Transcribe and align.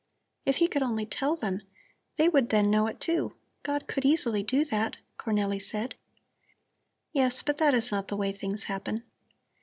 "If 0.47 0.55
He 0.55 0.67
could 0.67 0.81
only 0.81 1.05
tell 1.05 1.35
them! 1.35 1.61
They 2.15 2.27
would 2.27 2.49
then 2.49 2.71
know 2.71 2.87
it, 2.87 2.99
too. 2.99 3.35
God 3.61 3.85
could 3.87 4.03
easily 4.03 4.41
do 4.41 4.65
that," 4.65 4.97
Cornelli 5.19 5.61
said. 5.61 5.93
"Yes, 7.13 7.43
but 7.43 7.59
that 7.59 7.75
is 7.75 7.91
not 7.91 8.07
the 8.07 8.17
way 8.17 8.31
things 8.31 8.63
happen. 8.63 9.03